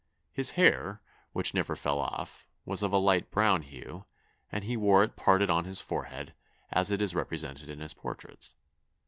His 0.33 0.49
hair, 0.57 0.99
which 1.31 1.53
never 1.53 1.75
fell 1.75 1.99
off, 1.99 2.47
was 2.65 2.81
of 2.81 2.91
a 2.91 2.97
light 2.97 3.29
brown 3.29 3.61
hue, 3.61 4.05
and 4.51 4.63
he 4.63 4.75
wore 4.75 5.03
it 5.03 5.15
parted 5.15 5.51
on 5.51 5.65
his 5.65 5.79
forehead 5.79 6.33
as 6.71 6.89
it 6.89 7.03
is 7.03 7.13
represented 7.13 7.69
in 7.69 7.81
his 7.81 7.93
portraits. 7.93 8.55